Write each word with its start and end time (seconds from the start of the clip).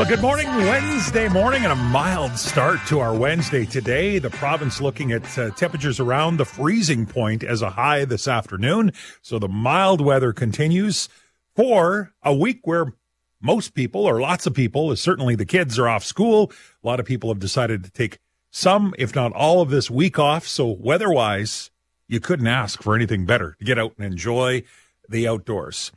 Well, 0.00 0.08
good 0.08 0.22
morning, 0.22 0.46
Wednesday 0.46 1.28
morning, 1.28 1.64
and 1.64 1.72
a 1.72 1.76
mild 1.76 2.38
start 2.38 2.80
to 2.86 3.00
our 3.00 3.14
Wednesday 3.14 3.66
today. 3.66 4.18
The 4.18 4.30
province 4.30 4.80
looking 4.80 5.12
at 5.12 5.38
uh, 5.38 5.50
temperatures 5.50 6.00
around 6.00 6.38
the 6.38 6.46
freezing 6.46 7.04
point 7.04 7.44
as 7.44 7.60
a 7.60 7.68
high 7.68 8.06
this 8.06 8.26
afternoon. 8.26 8.92
So 9.20 9.38
the 9.38 9.46
mild 9.46 10.00
weather 10.00 10.32
continues 10.32 11.10
for 11.54 12.14
a 12.22 12.34
week 12.34 12.60
where 12.66 12.94
most 13.42 13.74
people, 13.74 14.06
or 14.06 14.22
lots 14.22 14.46
of 14.46 14.54
people, 14.54 14.96
certainly 14.96 15.34
the 15.34 15.44
kids, 15.44 15.78
are 15.78 15.86
off 15.86 16.02
school. 16.02 16.50
A 16.82 16.86
lot 16.86 16.98
of 16.98 17.04
people 17.04 17.28
have 17.28 17.38
decided 17.38 17.84
to 17.84 17.90
take 17.90 18.20
some, 18.50 18.94
if 18.98 19.14
not 19.14 19.34
all, 19.34 19.60
of 19.60 19.68
this 19.68 19.90
week 19.90 20.18
off. 20.18 20.46
So 20.46 20.66
weather 20.66 21.12
wise, 21.12 21.70
you 22.08 22.20
couldn't 22.20 22.46
ask 22.46 22.82
for 22.82 22.96
anything 22.96 23.26
better 23.26 23.54
to 23.58 23.64
get 23.66 23.78
out 23.78 23.92
and 23.98 24.06
enjoy 24.06 24.62
the 25.10 25.28
outdoors. 25.28 25.92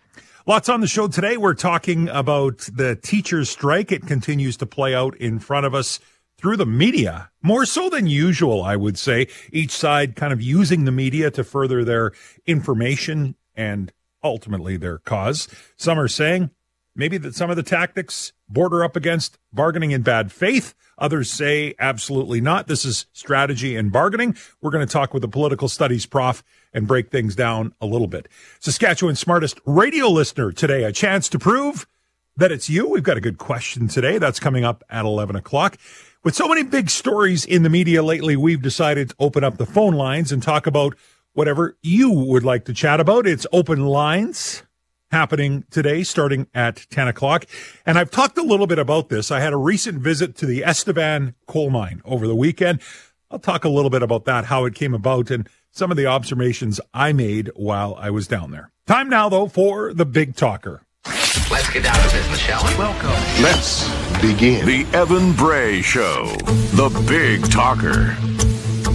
Lots 0.45 0.67
on 0.67 0.81
the 0.81 0.87
show 0.87 1.07
today. 1.07 1.37
We're 1.37 1.53
talking 1.53 2.09
about 2.09 2.67
the 2.73 2.97
teachers' 2.97 3.49
strike. 3.49 3.93
It 3.93 4.05
continues 4.05 4.57
to 4.57 4.65
play 4.65 4.93
out 4.93 5.15
in 5.15 5.39
front 5.39 5.65
of 5.65 5.73
us 5.73 6.01
through 6.35 6.57
the 6.57 6.65
media, 6.65 7.31
more 7.41 7.65
so 7.65 7.89
than 7.89 8.07
usual, 8.07 8.61
I 8.61 8.75
would 8.75 8.97
say. 8.97 9.27
Each 9.53 9.71
side 9.71 10.17
kind 10.17 10.33
of 10.33 10.41
using 10.41 10.83
the 10.83 10.91
media 10.91 11.31
to 11.31 11.45
further 11.45 11.85
their 11.85 12.11
information 12.45 13.35
and 13.55 13.93
ultimately 14.21 14.75
their 14.75 14.97
cause. 14.97 15.47
Some 15.77 15.97
are 15.97 16.09
saying 16.09 16.49
maybe 16.93 17.17
that 17.19 17.35
some 17.35 17.49
of 17.49 17.55
the 17.55 17.63
tactics 17.63 18.33
border 18.49 18.83
up 18.83 18.97
against 18.97 19.39
bargaining 19.53 19.91
in 19.91 20.01
bad 20.01 20.29
faith. 20.29 20.73
Others 20.97 21.31
say 21.31 21.73
absolutely 21.79 22.41
not. 22.41 22.67
This 22.67 22.83
is 22.83 23.05
strategy 23.13 23.77
and 23.77 23.93
bargaining. 23.93 24.35
We're 24.59 24.71
going 24.71 24.85
to 24.85 24.91
talk 24.91 25.13
with 25.13 25.23
a 25.23 25.29
political 25.29 25.69
studies 25.69 26.05
prof 26.05 26.43
and 26.73 26.87
break 26.87 27.11
things 27.11 27.35
down 27.35 27.73
a 27.79 27.85
little 27.85 28.07
bit. 28.07 28.27
Saskatchewan's 28.59 29.19
smartest 29.19 29.59
radio 29.65 30.07
listener 30.07 30.51
today, 30.51 30.83
a 30.83 30.91
chance 30.91 31.29
to 31.29 31.39
prove 31.39 31.85
that 32.35 32.51
it's 32.51 32.69
you. 32.69 32.89
We've 32.89 33.03
got 33.03 33.17
a 33.17 33.21
good 33.21 33.37
question 33.37 33.87
today. 33.87 34.17
That's 34.17 34.39
coming 34.39 34.63
up 34.63 34.83
at 34.89 35.05
11 35.05 35.35
o'clock. 35.35 35.77
With 36.23 36.35
so 36.35 36.47
many 36.47 36.63
big 36.63 36.89
stories 36.89 37.45
in 37.45 37.63
the 37.63 37.69
media 37.69 38.01
lately, 38.01 38.35
we've 38.35 38.61
decided 38.61 39.09
to 39.09 39.15
open 39.19 39.43
up 39.43 39.57
the 39.57 39.65
phone 39.65 39.93
lines 39.93 40.31
and 40.31 40.41
talk 40.41 40.65
about 40.65 40.95
whatever 41.33 41.77
you 41.81 42.09
would 42.09 42.43
like 42.43 42.65
to 42.65 42.73
chat 42.73 42.99
about. 42.99 43.27
It's 43.27 43.45
open 43.51 43.85
lines 43.85 44.63
happening 45.11 45.63
today, 45.69 46.03
starting 46.03 46.47
at 46.53 46.87
10 46.89 47.07
o'clock. 47.07 47.45
And 47.85 47.99
I've 47.99 48.09
talked 48.09 48.37
a 48.37 48.43
little 48.43 48.67
bit 48.67 48.79
about 48.79 49.09
this. 49.09 49.31
I 49.31 49.39
had 49.39 49.53
a 49.53 49.57
recent 49.57 49.99
visit 49.99 50.35
to 50.37 50.45
the 50.45 50.63
Estevan 50.63 51.35
coal 51.45 51.69
mine 51.69 52.01
over 52.03 52.27
the 52.27 52.35
weekend. 52.35 52.81
I'll 53.29 53.39
talk 53.39 53.63
a 53.63 53.69
little 53.69 53.89
bit 53.89 54.01
about 54.01 54.25
that, 54.25 54.45
how 54.45 54.65
it 54.65 54.75
came 54.75 54.93
about, 54.93 55.29
and 55.29 55.47
some 55.73 55.89
of 55.89 55.97
the 55.97 56.05
observations 56.05 56.79
I 56.93 57.13
made 57.13 57.51
while 57.55 57.95
I 57.99 58.11
was 58.11 58.27
down 58.27 58.51
there. 58.51 58.71
Time 58.85 59.09
now, 59.09 59.27
though, 59.27 59.47
for 59.47 59.91
the 59.91 60.05
big 60.05 60.35
talker. 60.35 60.83
Let's 61.51 61.69
get 61.71 61.83
down 61.83 61.95
to 61.95 62.15
business, 62.15 62.39
shall 62.39 62.63
we? 62.63 62.77
Welcome. 62.77 63.09
Let's 63.41 63.89
begin. 64.21 64.65
The 64.65 64.85
Evan 64.95 65.33
Bray 65.33 65.81
Show, 65.81 66.27
the 66.75 67.05
big 67.07 67.51
talker. 67.51 68.15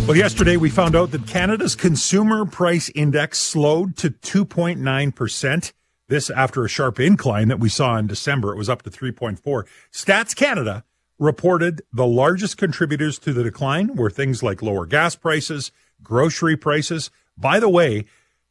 Well, 0.06 0.17
yesterday 0.17 0.56
we 0.56 0.71
found 0.71 0.95
out 0.95 1.11
that 1.11 1.27
Canada's 1.27 1.75
consumer 1.75 2.47
price 2.47 2.91
index 2.95 3.39
slowed 3.39 3.97
to 3.97 4.11
2.9%. 4.11 5.73
This 6.06 6.31
after 6.31 6.65
a 6.65 6.69
sharp 6.69 7.01
incline 7.01 7.49
that 7.49 7.59
we 7.59 7.69
saw 7.69 7.97
in 7.99 8.06
December. 8.06 8.53
It 8.53 8.56
was 8.56 8.71
up 8.71 8.83
to 8.83 8.91
3.4. 8.91 9.65
Stats 9.93 10.34
Canada 10.34 10.84
reported 11.19 11.83
the 11.93 12.06
largest 12.06 12.56
contributors 12.56 13.19
to 13.19 13.33
the 13.33 13.43
decline 13.43 13.97
were 13.97 14.09
things 14.09 14.43
like 14.43 14.62
lower 14.62 14.87
gas 14.87 15.17
prices, 15.17 15.73
grocery 16.03 16.57
prices. 16.57 17.11
By 17.37 17.61
the 17.61 17.69
way, 17.69 18.05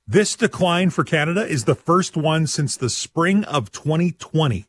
this 0.07 0.35
decline 0.35 0.89
for 0.89 1.03
Canada 1.03 1.45
is 1.45 1.65
the 1.65 1.75
first 1.75 2.15
one 2.15 2.47
since 2.47 2.77
the 2.77 2.89
spring 2.89 3.43
of 3.43 3.71
2020. 3.71 4.65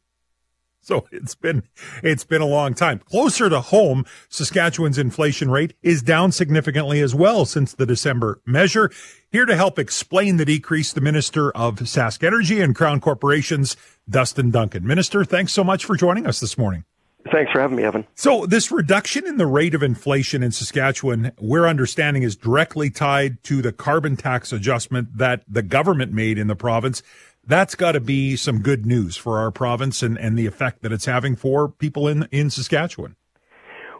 So 0.80 1.06
it's 1.12 1.34
been 1.34 1.64
it's 2.02 2.24
been 2.24 2.40
a 2.40 2.46
long 2.46 2.72
time. 2.72 3.00
Closer 3.00 3.50
to 3.50 3.60
home, 3.60 4.06
Saskatchewan's 4.30 4.96
inflation 4.96 5.50
rate 5.50 5.74
is 5.82 6.02
down 6.02 6.32
significantly 6.32 7.02
as 7.02 7.14
well 7.14 7.44
since 7.44 7.74
the 7.74 7.84
December 7.84 8.40
measure. 8.46 8.90
Here 9.30 9.44
to 9.44 9.54
help 9.54 9.78
explain 9.78 10.38
the 10.38 10.46
decrease, 10.46 10.94
the 10.94 11.02
Minister 11.02 11.50
of 11.50 11.76
Sask 11.80 12.24
Energy 12.24 12.62
and 12.62 12.74
Crown 12.74 13.00
Corporations, 13.00 13.76
Dustin 14.08 14.50
Duncan. 14.50 14.86
Minister, 14.86 15.26
thanks 15.26 15.52
so 15.52 15.62
much 15.62 15.84
for 15.84 15.94
joining 15.94 16.26
us 16.26 16.40
this 16.40 16.56
morning. 16.56 16.84
Thanks 17.30 17.52
for 17.52 17.60
having 17.60 17.76
me, 17.76 17.84
Evan. 17.84 18.06
So, 18.14 18.46
this 18.46 18.70
reduction 18.70 19.26
in 19.26 19.36
the 19.36 19.46
rate 19.46 19.74
of 19.74 19.82
inflation 19.82 20.42
in 20.42 20.52
Saskatchewan, 20.52 21.32
we're 21.38 21.66
understanding, 21.66 22.22
is 22.22 22.36
directly 22.36 22.90
tied 22.90 23.42
to 23.44 23.62
the 23.62 23.72
carbon 23.72 24.16
tax 24.16 24.52
adjustment 24.52 25.18
that 25.18 25.42
the 25.48 25.62
government 25.62 26.12
made 26.12 26.38
in 26.38 26.46
the 26.46 26.56
province. 26.56 27.02
That's 27.46 27.74
got 27.74 27.92
to 27.92 28.00
be 28.00 28.36
some 28.36 28.60
good 28.60 28.84
news 28.84 29.16
for 29.16 29.38
our 29.38 29.50
province 29.50 30.02
and, 30.02 30.18
and 30.18 30.38
the 30.38 30.46
effect 30.46 30.82
that 30.82 30.92
it's 30.92 31.06
having 31.06 31.34
for 31.34 31.68
people 31.68 32.06
in, 32.06 32.28
in 32.30 32.50
Saskatchewan. 32.50 33.16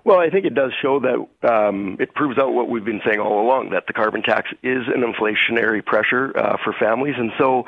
Well, 0.04 0.19
I 0.19 0.31
think 0.31 0.47
it 0.47 0.54
does 0.54 0.72
show 0.81 1.00
that 1.00 1.48
um, 1.48 1.97
it 2.00 2.14
proves 2.14 2.38
out 2.38 2.53
what 2.53 2.69
we've 2.69 2.84
been 2.84 3.00
saying 3.04 3.20
all 3.20 3.44
along 3.44 3.70
that 3.70 3.86
the 3.86 3.92
carbon 3.92 4.22
tax 4.22 4.50
is 4.62 4.82
an 4.88 5.03
inflationary 5.03 5.84
pressure 5.84 6.36
uh, 6.36 6.56
for 6.62 6.72
families. 6.72 7.14
And 7.19 7.32
so 7.38 7.64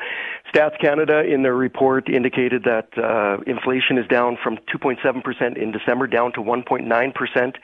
Stats 0.53 0.79
Canada, 0.79 1.23
in 1.23 1.43
their 1.43 1.55
report, 1.55 2.09
indicated 2.09 2.63
that 2.63 2.89
uh, 2.97 3.37
inflation 3.47 3.97
is 3.97 4.07
down 4.07 4.37
from 4.43 4.57
2.7% 4.73 5.57
in 5.57 5.71
December 5.71 6.07
down 6.07 6.33
to 6.33 6.39
1.9% 6.41 7.55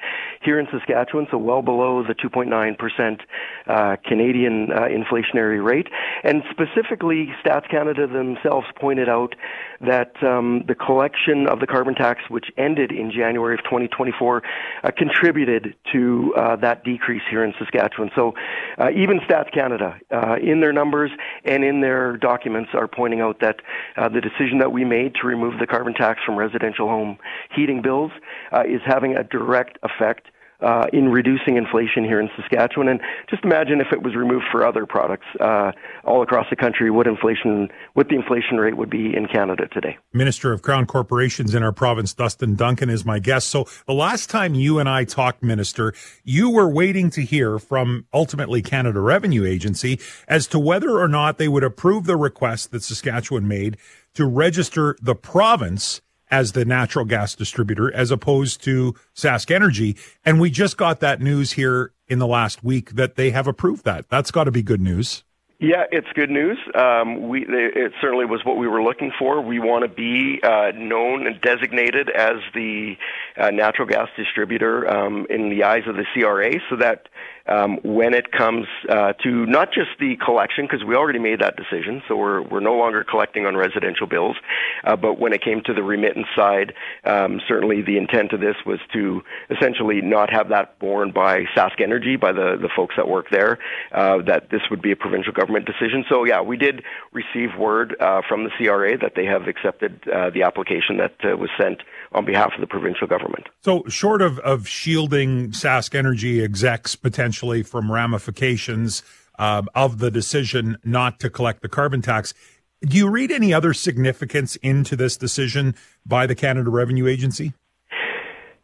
here 0.41 0.59
in 0.59 0.67
Saskatchewan, 0.71 1.27
so 1.31 1.37
well 1.37 1.61
below 1.61 2.03
the 2.03 2.13
2.9% 2.13 3.19
uh, 3.67 3.95
Canadian 4.05 4.71
uh, 4.71 4.81
inflationary 4.83 5.63
rate. 5.63 5.87
And 6.23 6.43
specifically, 6.51 7.33
Stats 7.43 7.69
Canada 7.69 8.07
themselves 8.07 8.67
pointed 8.79 9.09
out 9.09 9.35
that 9.81 10.11
um, 10.23 10.63
the 10.67 10.75
collection 10.75 11.47
of 11.47 11.59
the 11.59 11.67
carbon 11.67 11.95
tax, 11.95 12.21
which 12.29 12.45
ended 12.57 12.91
in 12.91 13.11
January 13.11 13.55
of 13.55 13.63
2024, 13.63 14.43
uh, 14.83 14.91
contributed 14.97 15.75
to 15.91 16.33
uh, 16.37 16.55
that 16.57 16.83
decrease 16.83 17.21
here 17.29 17.43
in 17.43 17.53
Saskatchewan. 17.59 18.11
So 18.15 18.33
uh, 18.77 18.89
even 18.95 19.19
Stats 19.19 19.51
Canada, 19.53 19.99
uh, 20.11 20.35
in 20.41 20.61
their 20.61 20.73
numbers 20.73 21.11
and 21.45 21.63
in 21.63 21.81
their 21.81 22.17
documents, 22.17 22.71
are 22.73 22.87
pointing 22.87 23.21
out 23.21 23.39
that 23.41 23.57
uh, 23.95 24.09
the 24.09 24.21
decision 24.21 24.59
that 24.59 24.71
we 24.71 24.85
made 24.85 25.15
to 25.21 25.27
remove 25.27 25.59
the 25.59 25.67
carbon 25.67 25.93
tax 25.93 26.19
from 26.25 26.35
residential 26.35 26.87
home 26.87 27.17
heating 27.55 27.81
bills 27.81 28.11
uh, 28.51 28.61
is 28.61 28.81
having 28.85 29.15
a 29.15 29.23
direct 29.23 29.77
effect 29.83 30.27
uh, 30.61 30.87
in 30.91 31.09
reducing 31.09 31.57
inflation 31.57 32.03
here 32.03 32.19
in 32.19 32.29
Saskatchewan. 32.35 32.87
And 32.87 32.99
just 33.29 33.43
imagine 33.43 33.81
if 33.81 33.87
it 33.91 34.01
was 34.01 34.15
removed 34.15 34.45
for 34.51 34.65
other 34.65 34.85
products 34.85 35.27
uh, 35.39 35.71
all 36.03 36.21
across 36.21 36.47
the 36.49 36.55
country, 36.55 36.89
what 36.89 37.07
inflation, 37.07 37.69
what 37.93 38.09
the 38.09 38.15
inflation 38.15 38.57
rate 38.57 38.77
would 38.77 38.89
be 38.89 39.15
in 39.15 39.27
Canada 39.27 39.67
today. 39.67 39.97
Minister 40.13 40.51
of 40.53 40.61
Crown 40.61 40.85
Corporations 40.85 41.53
in 41.53 41.63
our 41.63 41.71
province, 41.71 42.13
Dustin 42.13 42.55
Duncan, 42.55 42.89
is 42.89 43.05
my 43.05 43.19
guest. 43.19 43.49
So 43.49 43.65
the 43.85 43.93
last 43.93 44.29
time 44.29 44.55
you 44.55 44.79
and 44.79 44.89
I 44.89 45.03
talked, 45.03 45.43
Minister, 45.43 45.93
you 46.23 46.49
were 46.49 46.69
waiting 46.69 47.09
to 47.11 47.21
hear 47.21 47.59
from 47.59 48.05
ultimately 48.13 48.61
Canada 48.61 48.99
Revenue 48.99 49.45
Agency 49.45 49.99
as 50.27 50.47
to 50.47 50.59
whether 50.59 50.97
or 50.97 51.07
not 51.07 51.37
they 51.37 51.47
would 51.47 51.63
approve 51.63 52.05
the 52.05 52.17
request 52.17 52.71
that 52.71 52.83
Saskatchewan 52.83 53.47
made 53.47 53.77
to 54.15 54.25
register 54.25 54.97
the 55.01 55.15
province 55.15 56.01
as 56.29 56.51
the 56.51 56.65
natural 56.65 57.05
gas 57.05 57.35
distributor 57.35 57.93
as 57.93 58.11
opposed 58.11 58.63
to 58.63 58.95
Sask 59.15 59.49
Energy. 59.51 59.95
And 60.25 60.39
we 60.39 60.49
just 60.49 60.77
got 60.77 60.99
that 60.99 61.21
news 61.21 61.53
here 61.53 61.91
in 62.07 62.19
the 62.19 62.27
last 62.27 62.63
week 62.63 62.91
that 62.91 63.15
they 63.15 63.31
have 63.31 63.47
approved 63.47 63.85
that. 63.85 64.09
That's 64.09 64.31
got 64.31 64.45
to 64.45 64.51
be 64.51 64.61
good 64.61 64.81
news. 64.81 65.23
Yeah, 65.59 65.85
it's 65.91 66.07
good 66.13 66.29
news. 66.29 66.59
Um, 66.75 67.29
we 67.29 67.43
it 67.47 67.91
certainly 67.99 68.25
was 68.25 68.45
what 68.45 68.57
we 68.57 68.67
were 68.67 68.83
looking 68.83 69.11
for. 69.17 69.41
We 69.41 69.57
want 69.57 69.81
to 69.83 69.89
be 69.89 70.39
uh, 70.43 70.71
known 70.75 71.25
and 71.25 71.41
designated 71.41 72.11
as 72.11 72.35
the 72.53 72.95
uh, 73.37 73.49
natural 73.49 73.87
gas 73.87 74.07
distributor 74.15 74.87
um, 74.87 75.25
in 75.31 75.49
the 75.49 75.63
eyes 75.63 75.81
of 75.87 75.95
the 75.95 76.05
CRA, 76.13 76.53
so 76.69 76.75
that 76.75 77.09
um, 77.47 77.79
when 77.83 78.13
it 78.13 78.31
comes 78.31 78.67
uh, 78.89 79.13
to 79.23 79.45
not 79.45 79.71
just 79.73 79.89
the 79.99 80.15
collection, 80.23 80.65
because 80.65 80.83
we 80.85 80.95
already 80.95 81.19
made 81.19 81.39
that 81.39 81.55
decision, 81.55 82.01
so 82.07 82.15
we're 82.15 82.41
we're 82.41 82.59
no 82.59 82.75
longer 82.75 83.03
collecting 83.03 83.45
on 83.45 83.55
residential 83.55 84.07
bills, 84.07 84.35
uh, 84.83 84.95
but 84.95 85.19
when 85.19 85.33
it 85.33 85.41
came 85.43 85.61
to 85.65 85.73
the 85.73 85.83
remittance 85.83 86.27
side, 86.35 86.73
um, 87.03 87.41
certainly 87.47 87.81
the 87.81 87.97
intent 87.97 88.33
of 88.33 88.39
this 88.39 88.55
was 88.65 88.79
to 88.93 89.21
essentially 89.49 90.01
not 90.01 90.31
have 90.31 90.49
that 90.49 90.77
borne 90.79 91.11
by 91.11 91.43
Sask 91.55 91.81
Energy, 91.81 92.15
by 92.15 92.31
the 92.31 92.57
the 92.59 92.69
folks 92.75 92.95
that 92.97 93.07
work 93.07 93.27
there, 93.31 93.59
uh, 93.91 94.21
that 94.23 94.49
this 94.49 94.61
would 94.69 94.81
be 94.81 94.91
a 94.91 94.95
provincial 94.95 95.33
government 95.33 95.65
decision. 95.65 96.05
So 96.09 96.25
yeah, 96.25 96.41
we 96.41 96.57
did 96.57 96.83
receive 97.13 97.57
word 97.57 97.95
uh, 97.99 98.21
from 98.27 98.43
the 98.43 98.51
CRA 98.57 98.97
that 98.97 99.13
they 99.15 99.25
have 99.25 99.47
accepted 99.47 100.01
uh, 100.07 100.29
the 100.29 100.43
application 100.43 100.97
that 100.97 101.15
uh, 101.23 101.37
was 101.37 101.49
sent 101.59 101.81
on 102.13 102.25
behalf 102.25 102.53
of 102.55 102.61
the 102.61 102.67
provincial 102.67 103.07
government. 103.07 103.47
So 103.61 103.83
short 103.87 104.21
of 104.21 104.39
of 104.39 104.67
shielding 104.67 105.51
Sask 105.51 105.95
Energy 105.95 106.43
execs 106.43 106.95
potentially 106.95 107.63
from 107.63 107.91
ramifications 107.91 109.03
uh, 109.39 109.63
of 109.75 109.99
the 109.99 110.11
decision 110.11 110.77
not 110.83 111.19
to 111.19 111.29
collect 111.29 111.61
the 111.61 111.69
carbon 111.69 112.01
tax. 112.01 112.33
Do 112.81 112.95
you 112.95 113.09
read 113.09 113.31
any 113.31 113.53
other 113.53 113.73
significance 113.73 114.55
into 114.57 114.95
this 114.95 115.17
decision 115.17 115.75
by 116.05 116.27
the 116.27 116.35
Canada 116.35 116.69
Revenue 116.69 117.07
Agency? 117.07 117.53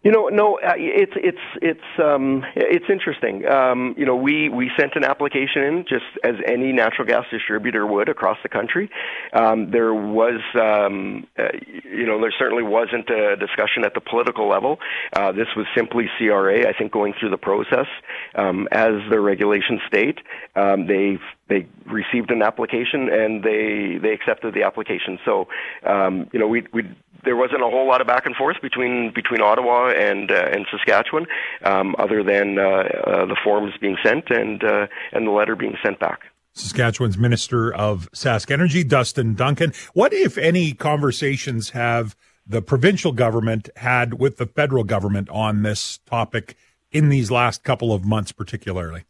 You 0.03 0.11
know, 0.11 0.27
no, 0.27 0.59
uh, 0.59 0.73
it's 0.75 1.13
it's 1.15 1.37
it's 1.61 1.79
um, 1.97 2.43
it's 2.57 2.89
interesting. 2.89 3.47
Um, 3.47 3.95
you 3.97 4.05
know, 4.05 4.17
we 4.17 4.49
we 4.49 4.69
sent 4.77 4.95
an 4.95 5.05
application 5.05 5.63
in 5.63 5.85
just 5.87 6.03
as 6.25 6.35
any 6.45 6.73
natural 6.73 7.07
gas 7.07 7.23
distributor 7.31 7.87
would 7.87 8.09
across 8.09 8.37
the 8.43 8.49
country. 8.49 8.89
Um, 9.31 9.71
there 9.71 9.93
was, 9.93 10.41
um, 10.55 11.25
uh, 11.39 11.43
you 11.85 12.05
know, 12.05 12.19
there 12.19 12.33
certainly 12.37 12.63
wasn't 12.63 13.09
a 13.09 13.37
discussion 13.37 13.85
at 13.85 13.93
the 13.93 14.01
political 14.01 14.49
level. 14.49 14.77
Uh, 15.13 15.31
this 15.31 15.47
was 15.55 15.65
simply 15.73 16.09
CRA, 16.17 16.67
I 16.67 16.73
think, 16.77 16.91
going 16.91 17.13
through 17.17 17.29
the 17.29 17.37
process 17.37 17.87
um, 18.35 18.67
as 18.73 18.95
the 19.09 19.21
regulations 19.21 19.79
state. 19.87 20.19
Um, 20.57 20.85
they 20.85 21.17
they 21.47 21.65
received 21.85 22.29
an 22.29 22.41
application 22.41 23.07
and 23.09 23.41
they 23.41 23.99
they 24.01 24.11
accepted 24.11 24.53
the 24.53 24.63
application. 24.63 25.17
So, 25.23 25.47
um, 25.85 26.29
you 26.33 26.39
know, 26.39 26.47
we 26.47 26.67
we 26.73 26.83
there 27.23 27.35
wasn't 27.35 27.61
a 27.61 27.69
whole 27.69 27.87
lot 27.87 28.01
of 28.01 28.07
back 28.07 28.25
and 28.25 28.35
forth 28.35 28.57
between 28.61 29.11
between 29.13 29.41
Ottawa 29.41 29.89
and 29.89 30.31
uh, 30.31 30.49
and 30.51 30.65
Saskatchewan, 30.71 31.25
um, 31.63 31.95
other 31.99 32.23
than 32.23 32.59
uh, 32.59 32.61
uh, 32.61 33.25
the 33.25 33.37
forms 33.43 33.73
being 33.79 33.97
sent 34.03 34.29
and 34.29 34.63
uh, 34.63 34.87
and 35.11 35.27
the 35.27 35.31
letter 35.31 35.55
being 35.55 35.75
sent 35.83 35.99
back. 35.99 36.21
Saskatchewan's 36.53 37.17
Minister 37.17 37.73
of 37.73 38.11
Sask 38.11 38.51
Energy, 38.51 38.83
Dustin 38.83 39.33
Duncan. 39.33 39.73
What, 39.93 40.13
if 40.13 40.37
any, 40.37 40.73
conversations 40.73 41.71
have 41.71 42.15
the 42.45 42.61
provincial 42.61 43.11
government 43.11 43.69
had 43.77 44.19
with 44.19 44.37
the 44.37 44.45
federal 44.45 44.83
government 44.83 45.29
on 45.29 45.63
this 45.63 45.97
topic 46.05 46.55
in 46.91 47.09
these 47.09 47.31
last 47.31 47.63
couple 47.63 47.91
of 47.91 48.05
months, 48.05 48.31
particularly? 48.31 49.03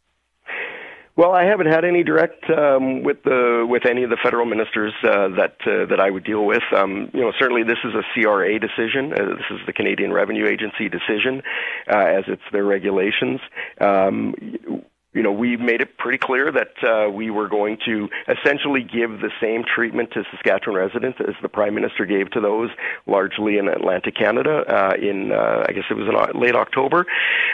Well, 1.16 1.30
I 1.30 1.44
haven't 1.44 1.66
had 1.66 1.84
any 1.84 2.02
direct 2.02 2.42
um, 2.50 3.04
with 3.04 3.22
the 3.22 3.64
with 3.68 3.86
any 3.88 4.02
of 4.02 4.10
the 4.10 4.18
federal 4.20 4.46
ministers 4.46 4.92
uh, 5.04 5.28
that 5.36 5.56
uh, 5.64 5.86
that 5.86 6.00
I 6.00 6.10
would 6.10 6.24
deal 6.24 6.44
with. 6.44 6.62
Um, 6.76 7.08
you 7.14 7.20
know, 7.20 7.32
certainly 7.38 7.62
this 7.62 7.78
is 7.84 7.94
a 7.94 8.02
CRA 8.12 8.58
decision. 8.58 9.12
Uh, 9.12 9.36
this 9.36 9.46
is 9.50 9.60
the 9.64 9.72
Canadian 9.72 10.12
Revenue 10.12 10.48
Agency 10.48 10.88
decision, 10.88 11.42
uh, 11.88 12.18
as 12.18 12.24
it's 12.26 12.42
their 12.50 12.64
regulations. 12.64 13.38
Um, 13.80 14.34
you 15.14 15.22
know, 15.22 15.32
we 15.32 15.56
made 15.56 15.80
it 15.80 15.96
pretty 15.96 16.18
clear 16.18 16.50
that 16.52 16.74
uh, 16.84 17.10
we 17.10 17.30
were 17.30 17.48
going 17.48 17.78
to 17.86 18.08
essentially 18.28 18.82
give 18.82 19.20
the 19.20 19.30
same 19.40 19.62
treatment 19.64 20.10
to 20.12 20.24
Saskatchewan 20.32 20.76
residents 20.76 21.18
as 21.20 21.34
the 21.40 21.48
Prime 21.48 21.74
Minister 21.74 22.04
gave 22.04 22.30
to 22.32 22.40
those 22.40 22.70
largely 23.06 23.58
in 23.58 23.68
Atlantic 23.68 24.16
Canada 24.16 24.64
uh, 24.68 24.94
in, 25.00 25.32
uh, 25.32 25.64
I 25.68 25.72
guess 25.72 25.84
it 25.88 25.94
was 25.94 26.08
in 26.08 26.40
late 26.40 26.56
October. 26.56 27.06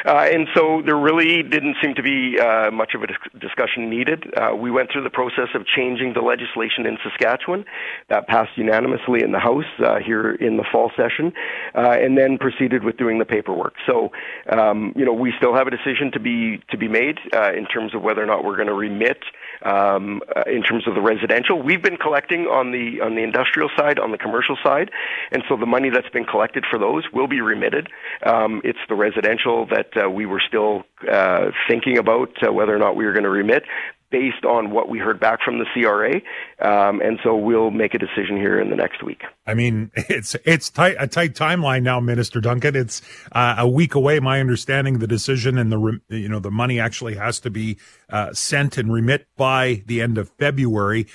Uh, 0.06 0.28
and 0.32 0.48
so 0.54 0.82
there 0.84 0.96
really 0.96 1.42
didn't 1.42 1.76
seem 1.82 1.94
to 1.94 2.02
be 2.02 2.38
uh, 2.40 2.70
much 2.70 2.94
of 2.94 3.02
a 3.02 3.38
discussion 3.38 3.90
needed. 3.90 4.24
Uh, 4.36 4.56
we 4.56 4.70
went 4.70 4.90
through 4.90 5.04
the 5.04 5.10
process 5.10 5.48
of 5.54 5.66
changing 5.66 6.14
the 6.14 6.22
legislation 6.22 6.86
in 6.86 6.96
Saskatchewan. 7.02 7.64
That 8.08 8.26
passed 8.26 8.56
unanimously 8.56 9.22
in 9.22 9.32
the 9.32 9.38
House 9.38 9.64
here 10.04 10.32
in 10.32 10.56
the 10.56 10.64
fall 10.72 10.90
session, 10.96 11.32
uh, 11.74 11.90
and 11.90 12.16
then 12.16 12.38
proceeded 12.38 12.84
with 12.84 12.96
doing 12.96 13.18
the 13.18 13.24
paperwork. 13.24 13.74
So, 13.86 14.10
um, 14.50 14.92
you 14.96 15.04
know, 15.04 15.12
we 15.12 15.32
still 15.36 15.54
have 15.54 15.66
a 15.66 15.70
decision 15.70 16.10
to 16.12 16.20
be 16.20 16.62
to 16.70 16.78
be 16.78 16.88
made. 16.88 17.18
Uh, 17.50 17.56
in 17.56 17.66
terms 17.66 17.94
of 17.94 18.02
whether 18.02 18.22
or 18.22 18.26
not 18.26 18.44
we're 18.44 18.56
going 18.56 18.68
to 18.68 18.74
remit 18.74 19.18
um, 19.62 20.20
uh, 20.36 20.42
in 20.46 20.62
terms 20.62 20.86
of 20.86 20.94
the 20.94 21.00
residential. 21.00 21.60
We've 21.60 21.82
been 21.82 21.96
collecting 21.96 22.42
on 22.46 22.72
the 22.72 23.00
on 23.00 23.14
the 23.14 23.22
industrial 23.22 23.68
side, 23.76 23.98
on 23.98 24.10
the 24.10 24.18
commercial 24.18 24.56
side, 24.62 24.90
and 25.32 25.42
so 25.48 25.56
the 25.56 25.66
money 25.66 25.90
that's 25.90 26.08
been 26.08 26.24
collected 26.24 26.64
for 26.70 26.78
those 26.78 27.04
will 27.12 27.28
be 27.28 27.40
remitted. 27.40 27.88
Um, 28.24 28.60
it's 28.64 28.78
the 28.88 28.94
residential 28.94 29.66
that 29.66 29.90
uh, 29.96 30.10
we 30.10 30.26
were 30.26 30.42
still 30.46 30.84
uh, 31.10 31.50
thinking 31.68 31.98
about 31.98 32.30
uh, 32.46 32.52
whether 32.52 32.74
or 32.74 32.78
not 32.78 32.96
we 32.96 33.04
were 33.04 33.12
going 33.12 33.24
to 33.24 33.30
remit 33.30 33.64
based 34.10 34.44
on 34.44 34.70
what 34.70 34.88
we 34.88 34.98
heard 34.98 35.20
back 35.20 35.40
from 35.42 35.58
the 35.58 35.66
CRA, 35.72 36.16
um, 36.60 37.00
and 37.00 37.18
so 37.22 37.36
we'll 37.36 37.70
make 37.70 37.94
a 37.94 37.98
decision 37.98 38.36
here 38.36 38.60
in 38.60 38.70
the 38.70 38.76
next 38.76 39.02
week. 39.02 39.22
I 39.46 39.54
mean, 39.54 39.90
it's 39.94 40.36
it's 40.44 40.70
tight, 40.70 40.96
a 40.98 41.06
tight 41.06 41.34
timeline 41.34 41.82
now, 41.82 42.00
Minister 42.00 42.40
Duncan. 42.40 42.76
It's 42.76 43.02
uh, 43.32 43.56
a 43.58 43.68
week 43.68 43.94
away. 43.94 44.20
My 44.20 44.40
understanding, 44.40 44.98
the 44.98 45.06
decision 45.06 45.58
and 45.58 45.72
the 45.72 46.00
you 46.08 46.28
know 46.28 46.40
the 46.40 46.50
money 46.50 46.80
actually 46.80 47.14
has 47.14 47.40
to 47.40 47.50
be 47.50 47.78
uh, 48.08 48.32
sent 48.32 48.78
and 48.78 48.92
remit 48.92 49.26
by 49.36 49.82
the 49.86 50.00
end 50.00 50.18
of 50.18 50.30
February. 50.30 51.06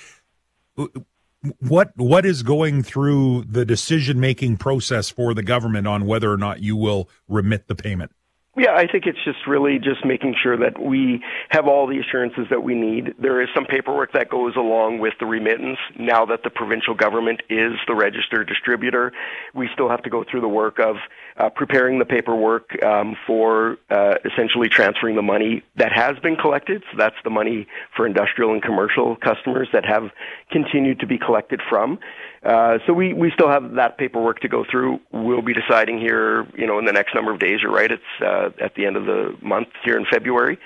What 1.60 1.92
what 1.96 2.26
is 2.26 2.42
going 2.42 2.82
through 2.82 3.44
the 3.44 3.64
decision 3.64 4.18
making 4.18 4.56
process 4.56 5.10
for 5.10 5.34
the 5.34 5.42
government 5.42 5.86
on 5.86 6.06
whether 6.06 6.32
or 6.32 6.36
not 6.36 6.60
you 6.60 6.76
will 6.76 7.08
remit 7.28 7.68
the 7.68 7.74
payment? 7.74 8.12
Yeah, 8.58 8.72
I 8.74 8.86
think 8.90 9.04
it's 9.04 9.22
just 9.22 9.46
really 9.46 9.78
just 9.78 10.02
making 10.02 10.34
sure 10.42 10.56
that 10.56 10.80
we 10.80 11.22
have 11.50 11.66
all 11.66 11.86
the 11.86 11.98
assurances 11.98 12.46
that 12.48 12.62
we 12.62 12.74
need. 12.74 13.14
There 13.20 13.42
is 13.42 13.48
some 13.54 13.66
paperwork 13.66 14.12
that 14.14 14.30
goes 14.30 14.56
along 14.56 14.98
with 14.98 15.12
the 15.20 15.26
remittance. 15.26 15.76
Now 15.98 16.24
that 16.24 16.42
the 16.42 16.48
provincial 16.48 16.94
government 16.94 17.42
is 17.50 17.72
the 17.86 17.94
registered 17.94 18.48
distributor, 18.48 19.12
we 19.54 19.68
still 19.74 19.90
have 19.90 20.02
to 20.04 20.10
go 20.10 20.24
through 20.24 20.40
the 20.40 20.48
work 20.48 20.78
of 20.78 20.96
uh, 21.38 21.50
preparing 21.50 21.98
the 21.98 22.04
paperwork 22.04 22.82
um, 22.82 23.16
for 23.26 23.76
uh, 23.90 24.14
essentially 24.24 24.68
transferring 24.68 25.16
the 25.16 25.22
money 25.22 25.62
that 25.76 25.92
has 25.92 26.18
been 26.20 26.36
collected. 26.36 26.82
So 26.90 26.98
that's 26.98 27.16
the 27.24 27.30
money 27.30 27.66
for 27.94 28.06
industrial 28.06 28.52
and 28.52 28.62
commercial 28.62 29.16
customers 29.16 29.68
that 29.72 29.84
have 29.84 30.10
continued 30.50 31.00
to 31.00 31.06
be 31.06 31.18
collected 31.18 31.60
from. 31.68 31.98
Uh, 32.42 32.78
so 32.86 32.92
we, 32.92 33.12
we 33.12 33.30
still 33.32 33.48
have 33.48 33.74
that 33.74 33.98
paperwork 33.98 34.40
to 34.40 34.48
go 34.48 34.64
through. 34.70 35.00
We'll 35.12 35.42
be 35.42 35.52
deciding 35.52 35.98
here, 35.98 36.46
you 36.56 36.66
know, 36.66 36.78
in 36.78 36.84
the 36.84 36.92
next 36.92 37.14
number 37.14 37.32
of 37.32 37.40
days. 37.40 37.60
You're 37.62 37.72
right. 37.72 37.90
It's 37.90 38.02
uh, 38.22 38.50
at 38.62 38.74
the 38.74 38.86
end 38.86 38.96
of 38.96 39.04
the 39.04 39.36
month 39.42 39.68
here 39.84 39.98
in 39.98 40.06
February 40.10 40.58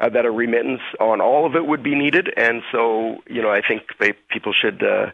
uh, 0.00 0.08
that 0.10 0.26
a 0.26 0.30
remittance 0.30 0.80
on 1.00 1.20
all 1.20 1.46
of 1.46 1.54
it 1.54 1.64
would 1.66 1.82
be 1.82 1.94
needed. 1.94 2.32
And 2.36 2.62
so, 2.72 3.18
you 3.28 3.40
know, 3.40 3.50
I 3.50 3.62
think 3.66 3.82
they, 4.00 4.12
people 4.30 4.52
should 4.52 4.82
uh, 4.82 5.10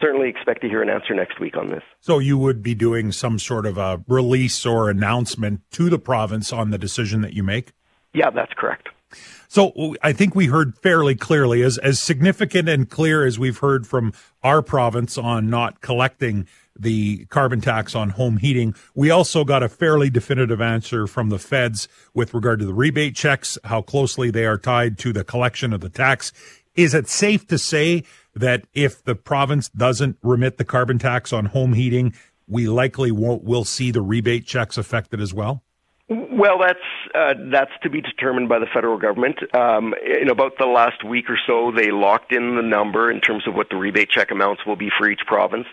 certainly 0.00 0.28
expect 0.28 0.60
to 0.62 0.68
hear 0.68 0.82
an 0.82 0.88
answer 0.88 1.14
next 1.14 1.40
week 1.40 1.56
on 1.56 1.70
this. 1.70 1.82
So 2.00 2.18
you 2.18 2.36
would 2.38 2.62
be 2.62 2.74
doing 2.74 3.12
some 3.12 3.38
sort 3.38 3.66
of 3.66 3.78
a 3.78 4.02
release 4.08 4.66
or 4.66 4.90
announcement 4.90 5.60
to 5.72 5.88
the 5.88 5.98
province 5.98 6.52
on 6.52 6.70
the 6.70 6.78
decision 6.78 7.20
that 7.22 7.32
you 7.32 7.42
make? 7.42 7.72
Yeah, 8.12 8.30
that's 8.30 8.52
correct. 8.56 8.88
So 9.48 9.94
I 10.02 10.12
think 10.12 10.34
we 10.34 10.46
heard 10.46 10.76
fairly 10.78 11.14
clearly, 11.14 11.62
as 11.62 11.78
as 11.78 12.00
significant 12.00 12.68
and 12.68 12.90
clear 12.90 13.24
as 13.24 13.38
we've 13.38 13.58
heard 13.58 13.86
from 13.86 14.12
our 14.42 14.62
province 14.62 15.16
on 15.16 15.48
not 15.48 15.80
collecting 15.80 16.48
the 16.76 17.24
carbon 17.26 17.60
tax 17.60 17.94
on 17.94 18.10
home 18.10 18.38
heating. 18.38 18.74
We 18.94 19.10
also 19.10 19.44
got 19.44 19.62
a 19.62 19.68
fairly 19.68 20.10
definitive 20.10 20.60
answer 20.60 21.06
from 21.06 21.28
the 21.28 21.38
feds 21.38 21.86
with 22.12 22.34
regard 22.34 22.58
to 22.60 22.66
the 22.66 22.74
rebate 22.74 23.14
checks, 23.14 23.56
how 23.64 23.82
closely 23.82 24.30
they 24.30 24.44
are 24.44 24.58
tied 24.58 24.98
to 24.98 25.12
the 25.12 25.22
collection 25.22 25.72
of 25.72 25.80
the 25.80 25.88
tax. 25.88 26.32
Is 26.76 26.94
it 26.94 27.08
safe 27.08 27.46
to 27.48 27.58
say 27.58 28.04
that 28.34 28.66
if 28.72 29.02
the 29.02 29.14
province 29.14 29.68
doesn't 29.68 30.18
remit 30.22 30.58
the 30.58 30.64
carbon 30.64 30.98
tax 30.98 31.32
on 31.32 31.46
home 31.46 31.72
heating, 31.72 32.14
we 32.46 32.68
likely 32.68 33.10
won't 33.10 33.44
will 33.44 33.64
see 33.64 33.90
the 33.90 34.02
rebate 34.02 34.46
checks 34.46 34.76
affected 34.76 35.20
as 35.20 35.32
well? 35.32 35.63
Well, 36.06 36.58
that's 36.58 36.78
uh, 37.14 37.32
that's 37.50 37.70
to 37.82 37.88
be 37.88 38.02
determined 38.02 38.50
by 38.50 38.58
the 38.58 38.66
federal 38.66 38.98
government. 38.98 39.38
Um, 39.54 39.94
in 40.04 40.28
about 40.28 40.58
the 40.58 40.66
last 40.66 41.02
week 41.02 41.30
or 41.30 41.38
so, 41.46 41.72
they 41.74 41.90
locked 41.90 42.30
in 42.30 42.56
the 42.56 42.62
number 42.62 43.10
in 43.10 43.22
terms 43.22 43.48
of 43.48 43.54
what 43.54 43.70
the 43.70 43.76
rebate 43.76 44.10
check 44.10 44.30
amounts 44.30 44.66
will 44.66 44.76
be 44.76 44.90
for 44.98 45.08
each 45.08 45.22
province 45.26 45.64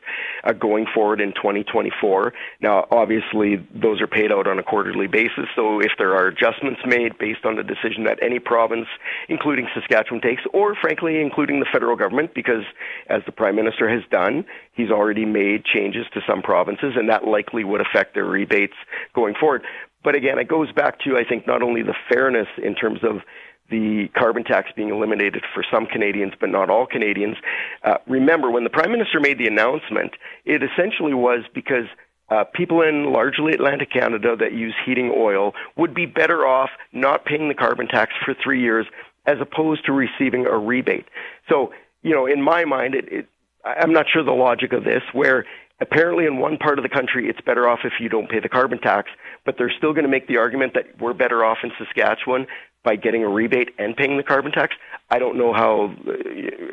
uh, 0.45 0.53
going 0.53 0.85
forward 0.95 1.19
in 1.19 1.33
2024. 1.33 2.31
Now, 2.61 2.87
obviously, 2.91 3.57
those 3.75 3.99
are 3.99 4.07
paid 4.07 4.31
out 4.31 4.47
on 4.47 4.57
a 4.57 4.63
quarterly 4.63 5.07
basis. 5.07 5.51
So, 5.53 5.81
if 5.81 5.91
there 5.97 6.15
are 6.15 6.27
adjustments 6.27 6.79
made 6.85 7.17
based 7.17 7.43
on 7.43 7.57
the 7.57 7.63
decision 7.63 8.05
that 8.05 8.19
any 8.23 8.39
province, 8.39 8.87
including 9.27 9.67
Saskatchewan, 9.73 10.21
takes, 10.21 10.43
or 10.53 10.75
frankly, 10.79 11.19
including 11.19 11.59
the 11.59 11.67
federal 11.73 11.97
government, 11.97 12.33
because 12.33 12.63
as 13.09 13.21
the 13.25 13.33
prime 13.33 13.57
minister 13.57 13.89
has 13.89 14.03
done, 14.09 14.45
he's 14.75 14.91
already 14.91 15.25
made 15.25 15.65
changes 15.65 16.05
to 16.13 16.21
some 16.25 16.41
provinces, 16.41 16.93
and 16.95 17.09
that 17.09 17.27
likely 17.27 17.65
would 17.65 17.81
affect 17.81 18.13
their 18.13 18.23
rebates 18.23 18.75
going 19.13 19.33
forward. 19.37 19.63
But 20.03 20.15
again, 20.15 20.39
it 20.39 20.47
goes 20.47 20.71
back 20.71 20.99
to, 21.01 21.17
I 21.17 21.23
think, 21.23 21.45
not 21.45 21.61
only 21.61 21.83
the 21.83 21.95
fairness 22.09 22.47
in 22.57 22.75
terms 22.75 22.99
of 23.03 23.21
the 23.69 24.09
carbon 24.17 24.43
tax 24.43 24.69
being 24.75 24.89
eliminated 24.89 25.43
for 25.53 25.63
some 25.71 25.85
Canadians, 25.85 26.33
but 26.39 26.49
not 26.49 26.69
all 26.69 26.85
Canadians. 26.85 27.37
Uh, 27.83 27.97
remember, 28.07 28.51
when 28.51 28.63
the 28.63 28.69
Prime 28.69 28.91
Minister 28.91 29.19
made 29.19 29.37
the 29.37 29.47
announcement, 29.47 30.11
it 30.45 30.61
essentially 30.61 31.13
was 31.13 31.45
because 31.53 31.85
uh, 32.29 32.43
people 32.53 32.81
in 32.81 33.11
largely 33.11 33.53
Atlantic 33.53 33.91
Canada 33.91 34.35
that 34.37 34.53
use 34.53 34.75
heating 34.85 35.13
oil 35.15 35.53
would 35.77 35.93
be 35.93 36.05
better 36.05 36.45
off 36.45 36.69
not 36.91 37.25
paying 37.25 37.47
the 37.47 37.53
carbon 37.53 37.87
tax 37.87 38.13
for 38.25 38.33
three 38.33 38.61
years 38.61 38.85
as 39.25 39.37
opposed 39.39 39.85
to 39.85 39.91
receiving 39.91 40.45
a 40.45 40.57
rebate. 40.57 41.05
So, 41.49 41.73
you 42.01 42.13
know, 42.15 42.25
in 42.25 42.41
my 42.41 42.65
mind, 42.65 42.95
it, 42.95 43.11
it 43.11 43.27
I'm 43.63 43.93
not 43.93 44.07
sure 44.11 44.23
the 44.23 44.31
logic 44.31 44.73
of 44.73 44.83
this, 44.83 45.03
where 45.13 45.45
apparently 45.79 46.25
in 46.25 46.37
one 46.37 46.57
part 46.57 46.79
of 46.79 46.83
the 46.83 46.89
country 46.89 47.29
it's 47.29 47.41
better 47.41 47.67
off 47.67 47.79
if 47.83 47.93
you 47.99 48.09
don't 48.09 48.29
pay 48.29 48.39
the 48.39 48.49
carbon 48.49 48.79
tax, 48.79 49.09
but 49.45 49.55
they're 49.57 49.73
still 49.75 49.93
going 49.93 50.05
to 50.05 50.09
make 50.09 50.27
the 50.27 50.37
argument 50.37 50.73
that 50.73 50.99
we're 50.99 51.13
better 51.13 51.43
off 51.43 51.59
in 51.63 51.71
Saskatchewan 51.77 52.47
by 52.83 52.95
getting 52.95 53.23
a 53.23 53.29
rebate 53.29 53.69
and 53.77 53.95
paying 53.95 54.17
the 54.17 54.23
carbon 54.23 54.51
tax. 54.51 54.75
I 55.11 55.19
don't 55.19 55.37
know 55.37 55.53
how, 55.53 55.93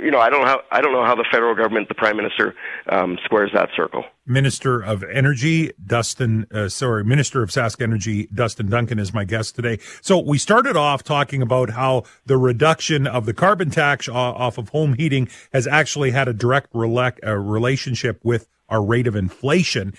you 0.01 0.11
know, 0.11 0.21
I 0.21 0.31
don't 0.31 0.41
know 0.41 0.47
how, 0.47 0.61
I 0.71 0.81
don't 0.81 0.93
know 0.93 1.05
how 1.05 1.15
the 1.15 1.27
federal 1.31 1.55
government, 1.55 1.89
the 1.89 1.95
prime 1.95 2.17
minister, 2.17 2.55
um, 2.89 3.19
squares 3.25 3.51
that 3.53 3.69
circle. 3.77 4.05
Minister 4.25 4.81
of 4.81 5.03
Energy, 5.03 5.73
Dustin, 5.85 6.47
uh, 6.53 6.69
sorry, 6.69 7.05
Minister 7.05 7.43
of 7.43 7.51
Sask 7.51 7.83
Energy, 7.83 8.29
Dustin 8.33 8.69
Duncan 8.69 8.99
is 8.99 9.13
my 9.13 9.25
guest 9.25 9.55
today. 9.55 9.79
So 10.01 10.19
we 10.19 10.39
started 10.39 10.77
off 10.77 11.03
talking 11.03 11.43
about 11.43 11.71
how 11.71 12.05
the 12.25 12.39
reduction 12.39 13.07
of 13.07 13.27
the 13.27 13.35
carbon 13.35 13.71
tax 13.71 14.09
off 14.09 14.57
of 14.57 14.71
home 14.71 14.95
heating 14.95 15.29
has 15.53 15.67
actually 15.67 16.13
had 16.13 16.29
a 16.29 16.33
direct 16.33 16.75
uh, 16.75 17.37
relationship 17.37 18.21
with 18.23 18.49
our 18.69 18.83
rate 18.83 19.07
of 19.07 19.17
inflation 19.17 19.95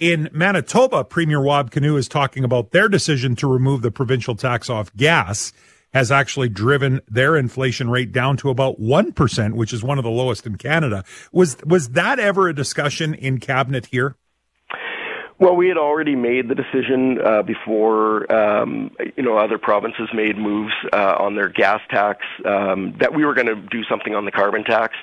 In 0.00 0.30
Manitoba, 0.32 1.04
Premier 1.04 1.42
Wab 1.42 1.70
Kinew 1.70 1.98
is 1.98 2.08
talking 2.08 2.42
about 2.42 2.70
their 2.70 2.88
decision 2.88 3.36
to 3.36 3.46
remove 3.46 3.82
the 3.82 3.90
provincial 3.90 4.34
tax 4.34 4.70
off 4.70 4.90
gas 4.96 5.52
has 5.92 6.10
actually 6.10 6.48
driven 6.48 7.02
their 7.06 7.36
inflation 7.36 7.90
rate 7.90 8.10
down 8.10 8.38
to 8.38 8.48
about 8.48 8.80
1%, 8.80 9.52
which 9.52 9.74
is 9.74 9.82
one 9.82 9.98
of 9.98 10.04
the 10.04 10.10
lowest 10.10 10.46
in 10.46 10.56
Canada. 10.56 11.04
Was, 11.32 11.58
was 11.66 11.90
that 11.90 12.18
ever 12.18 12.48
a 12.48 12.54
discussion 12.54 13.12
in 13.12 13.40
cabinet 13.40 13.86
here? 13.86 14.16
Well, 15.40 15.56
we 15.56 15.68
had 15.68 15.78
already 15.78 16.16
made 16.16 16.50
the 16.50 16.54
decision 16.54 17.18
uh, 17.18 17.40
before 17.40 18.30
um, 18.30 18.90
you 19.16 19.22
know 19.22 19.38
other 19.38 19.56
provinces 19.56 20.10
made 20.12 20.36
moves 20.36 20.74
uh, 20.92 21.14
on 21.18 21.34
their 21.34 21.48
gas 21.48 21.80
tax 21.88 22.20
um, 22.44 22.94
that 23.00 23.14
we 23.14 23.24
were 23.24 23.32
going 23.32 23.46
to 23.46 23.54
do 23.56 23.82
something 23.84 24.14
on 24.14 24.26
the 24.26 24.32
carbon 24.32 24.64
tax. 24.64 24.96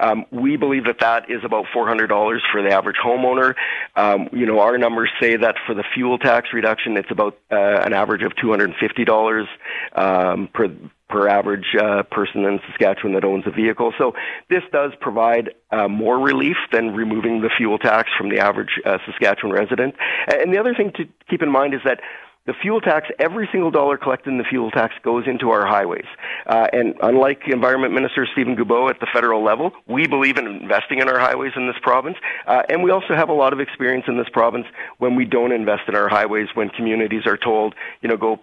Um, 0.00 0.26
we 0.32 0.56
believe 0.56 0.86
that 0.86 0.98
that 0.98 1.30
is 1.30 1.44
about 1.44 1.66
four 1.72 1.86
hundred 1.86 2.08
dollars 2.08 2.42
for 2.50 2.60
the 2.60 2.70
average 2.70 2.96
homeowner. 2.96 3.54
Um, 3.94 4.28
you 4.32 4.46
know, 4.46 4.58
our 4.58 4.76
numbers 4.78 5.10
say 5.20 5.36
that 5.36 5.54
for 5.64 5.76
the 5.76 5.84
fuel 5.94 6.18
tax 6.18 6.48
reduction, 6.52 6.96
it's 6.96 7.12
about 7.12 7.38
uh, 7.52 7.54
an 7.54 7.92
average 7.92 8.24
of 8.24 8.34
two 8.34 8.50
hundred 8.50 8.70
and 8.70 8.78
fifty 8.80 9.04
dollars 9.04 9.46
um, 9.94 10.48
per 10.52 10.74
per 11.14 11.28
average 11.28 11.76
uh, 11.80 12.02
person 12.10 12.44
in 12.44 12.58
Saskatchewan 12.68 13.14
that 13.14 13.24
owns 13.24 13.44
a 13.46 13.52
vehicle. 13.52 13.92
So 13.96 14.14
this 14.50 14.62
does 14.72 14.90
provide 15.00 15.54
uh, 15.70 15.86
more 15.86 16.18
relief 16.18 16.56
than 16.72 16.92
removing 16.92 17.40
the 17.40 17.50
fuel 17.56 17.78
tax 17.78 18.08
from 18.18 18.30
the 18.30 18.40
average 18.40 18.80
uh, 18.84 18.98
Saskatchewan 19.06 19.54
resident. 19.54 19.94
And 20.26 20.52
the 20.52 20.58
other 20.58 20.74
thing 20.74 20.90
to 20.96 21.04
keep 21.30 21.40
in 21.40 21.50
mind 21.52 21.72
is 21.72 21.80
that 21.84 22.00
the 22.46 22.52
fuel 22.60 22.80
tax, 22.80 23.06
every 23.20 23.48
single 23.52 23.70
dollar 23.70 23.96
collected 23.96 24.30
in 24.30 24.38
the 24.38 24.44
fuel 24.44 24.72
tax 24.72 24.92
goes 25.04 25.24
into 25.28 25.50
our 25.50 25.64
highways. 25.64 26.04
Uh, 26.46 26.66
and 26.72 26.94
unlike 27.00 27.42
Environment 27.46 27.94
Minister 27.94 28.26
Steven 28.32 28.56
Guilbeault 28.56 28.90
at 28.90 29.00
the 29.00 29.06
federal 29.14 29.42
level, 29.42 29.70
we 29.86 30.08
believe 30.08 30.36
in 30.36 30.48
investing 30.48 30.98
in 30.98 31.08
our 31.08 31.18
highways 31.20 31.52
in 31.54 31.68
this 31.68 31.76
province. 31.80 32.16
Uh, 32.46 32.62
and 32.68 32.82
we 32.82 32.90
also 32.90 33.14
have 33.14 33.28
a 33.28 33.32
lot 33.32 33.52
of 33.52 33.60
experience 33.60 34.04
in 34.08 34.18
this 34.18 34.28
province 34.32 34.66
when 34.98 35.14
we 35.14 35.24
don't 35.24 35.52
invest 35.52 35.82
in 35.86 35.94
our 35.94 36.08
highways, 36.08 36.48
when 36.54 36.70
communities 36.70 37.22
are 37.24 37.38
told, 37.38 37.74
you 38.02 38.08
know, 38.08 38.16
go 38.16 38.40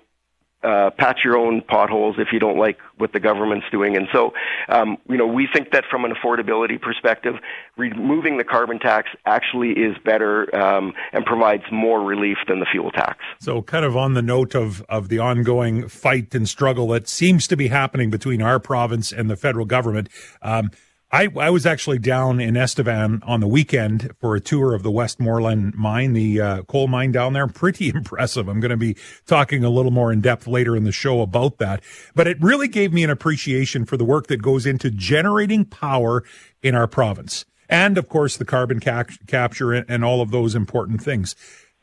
uh, 0.63 0.91
patch 0.97 1.21
your 1.23 1.37
own 1.37 1.61
potholes 1.61 2.15
if 2.19 2.27
you 2.31 2.39
don't 2.39 2.57
like 2.57 2.77
what 2.97 3.13
the 3.13 3.19
government's 3.19 3.65
doing. 3.71 3.95
And 3.97 4.07
so, 4.11 4.33
um, 4.69 4.97
you 5.09 5.17
know, 5.17 5.25
we 5.25 5.47
think 5.51 5.71
that 5.71 5.85
from 5.89 6.05
an 6.05 6.13
affordability 6.13 6.79
perspective, 6.79 7.35
removing 7.77 8.37
the 8.37 8.43
carbon 8.43 8.79
tax 8.79 9.09
actually 9.25 9.71
is 9.71 9.97
better 10.05 10.53
um, 10.55 10.93
and 11.13 11.25
provides 11.25 11.63
more 11.71 12.01
relief 12.01 12.37
than 12.47 12.59
the 12.59 12.67
fuel 12.71 12.91
tax. 12.91 13.19
So, 13.39 13.61
kind 13.61 13.85
of 13.85 13.97
on 13.97 14.13
the 14.13 14.21
note 14.21 14.55
of, 14.55 14.81
of 14.83 15.09
the 15.09 15.19
ongoing 15.19 15.87
fight 15.87 16.33
and 16.35 16.47
struggle 16.47 16.87
that 16.89 17.07
seems 17.07 17.47
to 17.47 17.57
be 17.57 17.67
happening 17.67 18.09
between 18.09 18.41
our 18.41 18.59
province 18.59 19.11
and 19.11 19.29
the 19.29 19.35
federal 19.35 19.65
government. 19.65 20.09
Um, 20.41 20.71
I, 21.13 21.27
I 21.37 21.49
was 21.49 21.65
actually 21.65 21.99
down 21.99 22.39
in 22.39 22.55
Estevan 22.55 23.21
on 23.25 23.41
the 23.41 23.47
weekend 23.47 24.11
for 24.21 24.33
a 24.33 24.39
tour 24.39 24.73
of 24.73 24.81
the 24.81 24.91
Westmoreland 24.91 25.75
mine, 25.75 26.13
the 26.13 26.39
uh, 26.39 26.61
coal 26.63 26.87
mine 26.87 27.11
down 27.11 27.33
there. 27.33 27.47
Pretty 27.61 27.89
impressive. 27.89 28.47
I'm 28.47 28.61
going 28.61 28.71
to 28.71 28.77
be 28.77 28.95
talking 29.25 29.63
a 29.63 29.69
little 29.69 29.91
more 29.91 30.13
in 30.13 30.21
depth 30.21 30.47
later 30.47 30.75
in 30.75 30.85
the 30.85 30.91
show 30.93 31.21
about 31.21 31.57
that. 31.57 31.83
But 32.15 32.27
it 32.27 32.41
really 32.41 32.69
gave 32.69 32.93
me 32.93 33.03
an 33.03 33.09
appreciation 33.09 33.85
for 33.85 33.97
the 33.97 34.05
work 34.05 34.27
that 34.27 34.41
goes 34.41 34.65
into 34.65 34.89
generating 34.89 35.65
power 35.65 36.23
in 36.63 36.75
our 36.75 36.87
province. 36.87 37.45
And 37.67 37.97
of 37.97 38.07
course, 38.07 38.37
the 38.37 38.45
carbon 38.45 38.79
ca- 38.79 39.03
capture 39.27 39.73
and 39.73 40.05
all 40.05 40.21
of 40.21 40.31
those 40.31 40.55
important 40.55 41.01
things 41.01 41.35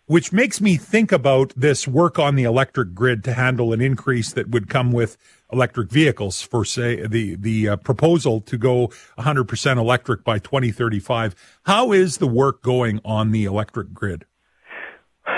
which 0.09 0.33
makes 0.33 0.61
me 0.61 0.77
think 0.77 1.13
about 1.13 1.53
this 1.55 1.87
work 1.87 2.19
on 2.19 2.35
the 2.35 2.45
electric 2.45 2.95
grid 2.95 3.23
to 3.23 3.35
handle 3.35 3.73
an 3.73 3.81
increase 3.81 4.33
that 4.33 4.49
would 4.49 4.69
come 4.69 4.91
with 4.91 5.19
electric 5.53 5.91
vehicles 5.91 6.43
for 6.43 6.65
say 6.65 7.07
the 7.07 7.37
the 7.37 7.69
uh, 7.69 7.77
proposal 7.77 8.41
to 8.41 8.59
go 8.59 8.89
100% 9.19 9.77
electric 9.77 10.25
by 10.25 10.39
2035 10.39 11.35
how 11.65 11.93
is 11.93 12.19
the 12.19 12.27
work 12.27 12.63
going 12.63 13.01
on 13.05 13.31
the 13.33 13.45
electric 13.45 13.93
grid 13.95 14.27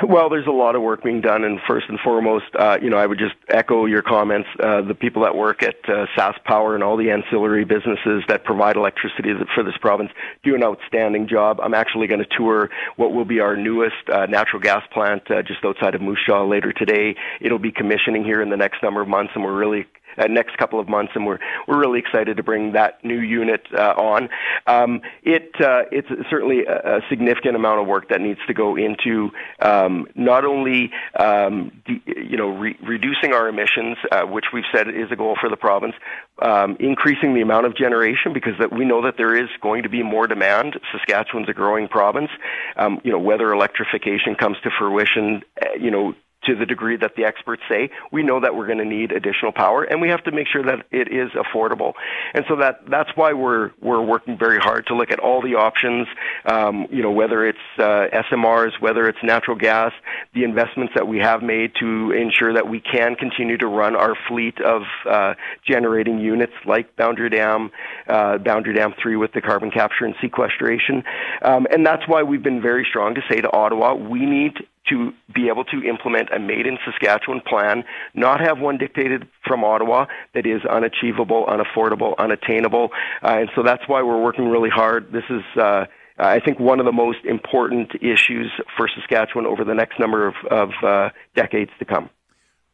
well, 0.03 0.29
there's 0.29 0.47
a 0.47 0.53
lot 0.53 0.77
of 0.77 0.83
work 0.83 1.03
being 1.03 1.21
done, 1.21 1.45
and 1.45 1.59
first 1.69 1.89
and 1.89 1.99
foremost, 2.01 2.47
uh, 2.59 2.79
you 2.81 2.91
know, 2.91 2.97
I 2.97 3.07
would 3.07 3.19
just 3.19 3.35
echo 3.49 3.87
your 3.87 4.03
comments. 4.03 4.49
Uh, 4.59 4.83
the 4.83 4.95
people 4.95 5.23
that 5.23 5.37
work 5.37 5.63
at 5.63 5.77
uh, 5.89 6.07
SaskPower 6.17 6.75
and 6.75 6.83
all 6.83 6.97
the 6.97 7.11
ancillary 7.11 7.65
businesses 7.65 8.23
that 8.29 8.45
provide 8.45 8.77
electricity 8.77 9.33
for 9.55 9.63
this 9.63 9.77
province 9.81 10.11
do 10.43 10.55
an 10.55 10.63
outstanding 10.63 11.29
job. 11.29 11.61
I'm 11.61 11.75
actually 11.75 12.07
going 12.07 12.21
to 12.21 12.37
tour 12.37 12.71
what 12.97 13.13
will 13.13 13.25
be 13.25 13.41
our 13.41 13.57
newest 13.57 14.09
uh, 14.13 14.27
natural 14.27 14.61
gas 14.61 14.83
plant 14.93 15.31
uh, 15.31 15.43
just 15.43 15.65
outside 15.65 15.95
of 15.95 16.01
Moose 16.01 16.21
Jaw 16.27 16.45
later 16.45 16.73
today. 16.73 17.17
It'll 17.41 17.59
be 17.59 17.73
commissioning 17.73 18.25
here 18.25 18.43
in 18.43 18.51
the 18.51 18.57
next 18.57 18.83
number 18.83 19.01
of 19.01 19.09
months, 19.09 19.33
and 19.35 19.45
we're 19.45 19.59
really 19.59 19.87
uh, 20.21 20.27
next 20.27 20.57
couple 20.59 20.79
of 20.79 20.89
months, 20.89 21.13
and 21.15 21.27
we're 21.27 21.39
we're 21.67 21.79
really 21.79 21.99
excited 21.99 22.37
to 22.37 22.43
bring 22.43 22.73
that 22.73 23.03
new 23.05 23.21
unit 23.21 23.67
uh, 23.77 23.95
on. 23.97 24.29
Um, 24.67 25.01
it 25.23 25.53
uh, 25.61 25.83
it's 25.91 26.09
certainly 26.29 26.65
a, 26.65 26.99
a, 26.99 27.01
significant 27.09 27.57
amount 27.57 27.81
of 27.81 27.87
work 27.87 28.09
that 28.11 28.21
needs 28.21 28.41
to 28.47 28.55
go 28.55 28.77
into 28.77 29.31
um, 29.61 30.07
not 30.15 30.45
only 30.45 30.91
um, 31.19 31.73
de- 31.87 32.03
you 32.07 32.37
know 32.37 32.49
re- 32.49 32.79
reducing 32.83 33.33
our 33.33 33.49
emissions, 33.49 33.97
uh, 34.13 34.23
which 34.23 34.47
we've 34.53 34.65
said 34.75 34.89
is 34.89 35.11
a 35.11 35.17
goal 35.17 35.37
for 35.41 35.49
the 35.49 35.57
province, 35.57 35.95
um, 36.43 36.77
increasing 36.81 37.35
the 37.35 37.41
amount 37.41 37.67
of 37.67 37.77
generation 37.77 38.33
because 38.33 38.55
that 38.59 38.73
we 38.73 38.85
know 38.85 39.03
that 39.03 39.17
there 39.17 39.37
is 39.37 39.49
going 39.61 39.83
to 39.83 39.89
be 39.89 40.03
more 40.03 40.27
demand. 40.27 40.79
Saskatchewan's 40.93 41.49
a 41.49 41.55
growing 41.55 41.89
province. 41.89 42.31
Um, 42.77 43.01
you 43.05 43.13
know 43.13 43.19
whether 43.19 43.53
electrification 43.53 44.35
comes 44.35 44.57
to 44.65 44.71
fruition, 44.79 45.43
uh, 45.63 45.75
you 45.79 45.91
know 45.91 46.15
to 46.51 46.57
the 46.57 46.67
degree 46.67 46.97
that 46.97 47.15
the 47.17 47.25
experts 47.25 47.63
say, 47.69 47.91
we 48.11 48.23
know 48.23 48.41
that 48.41 48.55
we're 48.55 48.67
going 48.67 48.79
to 48.79 48.85
need 48.85 49.13
additional 49.13 49.53
power, 49.53 49.85
and 49.85 50.01
we 50.01 50.09
have 50.09 50.23
to 50.25 50.33
make 50.33 50.49
sure 50.49 50.63
that 50.65 50.87
it 50.91 51.09
is 51.13 51.31
affordable. 51.31 51.93
And 52.35 52.45
so 52.49 52.57
that 52.57 52.81
that's 52.89 53.11
why 53.15 53.33
we're 53.33 53.71
we're 53.81 54.03
working 54.03 54.37
very 54.37 54.59
hard 54.59 54.87
to 54.89 54.95
look 54.95 55.11
at 55.11 55.21
all 55.21 55.41
the 55.43 55.55
options. 55.55 56.09
Um, 56.45 56.87
you 56.91 57.03
know, 57.03 57.13
whether 57.13 57.47
it's 57.47 57.59
uh, 57.79 58.07
SMRs, 58.13 58.81
whether 58.81 59.09
it's 59.09 59.19
natural 59.23 59.57
gas, 59.57 59.93
the 60.35 60.45
investments 60.45 60.95
that 60.97 61.07
we 61.07 61.19
have 61.19 61.43
made 61.43 61.73
to 61.81 62.13
ensure 62.13 62.53
that 62.55 62.69
we 62.69 62.81
can 62.81 63.15
continue 63.15 63.57
to 63.59 63.67
run 63.67 63.95
our 63.95 64.15
fleet 64.29 64.61
of 64.61 64.83
uh, 65.09 65.35
generating 65.65 66.19
units 66.19 66.53
like 66.67 66.97
Boundary 66.97 67.31
Dam, 67.31 67.71
uh, 68.09 68.39
Boundary 68.39 68.75
Dam 68.75 68.95
three 69.01 69.17
with 69.17 69.33
the 69.33 69.41
carbon 69.41 69.71
capture 69.71 70.05
and 70.05 70.15
sequestration. 70.21 71.05
Um, 71.43 71.67
and 71.71 71.87
that's 71.87 72.07
why 72.09 72.23
we've 72.23 72.43
been 72.43 72.61
very 72.61 72.85
strong 72.89 73.15
to 73.15 73.23
say 73.31 73.41
to 73.41 73.51
Ottawa, 73.53 73.95
we 73.95 74.27
need 74.27 74.55
to 74.89 75.13
be 75.35 75.49
able 75.49 75.65
to 75.65 75.83
implement 75.83 76.29
a 76.35 76.39
made 76.39 76.67
in 76.67 76.79
Saskatchewan 76.85 77.41
plan, 77.47 77.85
not 78.15 78.41
have 78.41 78.59
one 78.59 78.79
dictated 78.79 79.29
from 79.47 79.63
Ottawa 79.65 80.07
that 80.35 80.47
is 80.47 80.65
unachievable, 80.65 81.47
unaffordable, 81.47 82.17
unattainable. 82.19 82.91
Uh, 83.23 83.41
and 83.41 83.51
so 83.55 83.63
that's 83.63 83.87
why 83.87 84.03
we're 84.03 84.23
working 84.23 84.49
really 84.49 84.71
hard. 84.71 85.13
This 85.13 85.25
is, 85.31 85.43
uh, 85.57 85.87
I 86.19 86.41
think, 86.41 86.59
one 86.59 86.81
of 86.81 86.87
the 86.87 86.93
most 86.93 87.25
important 87.25 87.95
issues 87.97 88.51
for 88.77 88.89
Saskatchewan 88.89 89.47
over 89.47 89.65
the 89.65 89.75
next 89.75 90.01
number 90.01 90.27
of, 90.27 90.35
of 90.51 90.71
uh, 90.83 91.11
decades 91.35 91.71
to 91.79 91.85
come. 91.85 92.11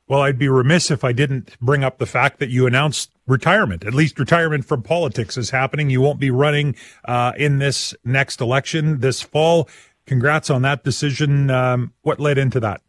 Well, 0.09 0.21
I'd 0.21 0.39
be 0.39 0.49
remiss 0.49 0.93
if 0.93 1.03
I 1.03 1.11
didn't 1.11 1.59
bring 1.61 1.83
up 1.83 1.99
the 1.99 2.07
fact 2.07 2.39
that 2.39 2.49
you 2.49 2.67
announced 2.69 3.11
retirement. 3.27 3.85
At 3.85 3.93
least 3.93 4.21
retirement 4.21 4.65
from 4.65 4.83
politics 4.83 5.37
is 5.37 5.51
happening. 5.51 5.91
You 5.91 6.01
won't 6.01 6.21
be 6.21 6.31
running 6.31 6.77
uh, 7.05 7.33
in 7.37 7.59
this 7.59 7.93
next 8.05 8.41
election 8.41 9.01
this 9.01 9.21
fall. 9.21 9.69
Congrats 10.07 10.51
on 10.51 10.63
that 10.63 10.85
decision. 10.85 11.51
Um, 11.51 11.93
what 12.03 12.21
led 12.21 12.39
into 12.39 12.61
that? 12.61 12.81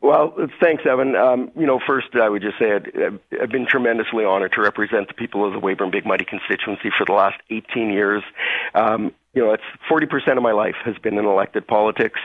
Well, 0.00 0.36
thanks, 0.62 0.84
Evan. 0.88 1.16
Um, 1.16 1.50
you 1.56 1.66
know, 1.66 1.80
first, 1.84 2.08
I 2.14 2.28
would 2.28 2.42
just 2.42 2.58
say 2.58 2.72
I'd, 2.72 3.18
I've 3.42 3.50
been 3.50 3.66
tremendously 3.68 4.24
honored 4.24 4.52
to 4.52 4.60
represent 4.60 5.08
the 5.08 5.14
people 5.14 5.44
of 5.44 5.52
the 5.52 5.58
Weyburn 5.58 5.90
Big 5.90 6.06
Muddy 6.06 6.24
constituency 6.24 6.90
for 6.96 7.04
the 7.04 7.12
last 7.12 7.36
18 7.50 7.90
years. 7.90 8.22
Um, 8.74 9.12
you 9.36 9.44
know, 9.44 9.52
it's 9.52 9.62
40% 9.90 10.38
of 10.38 10.42
my 10.42 10.52
life 10.52 10.76
has 10.82 10.96
been 10.96 11.18
in 11.18 11.26
elected 11.26 11.66
politics, 11.66 12.18